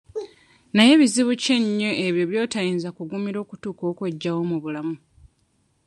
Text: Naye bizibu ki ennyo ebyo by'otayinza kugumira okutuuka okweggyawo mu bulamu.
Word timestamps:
Naye 0.75 0.93
bizibu 1.01 1.31
ki 1.41 1.49
ennyo 1.57 1.91
ebyo 2.05 2.23
by'otayinza 2.31 2.89
kugumira 2.97 3.37
okutuuka 3.43 3.83
okweggyawo 3.91 4.41
mu 4.49 4.57
bulamu. 4.63 4.95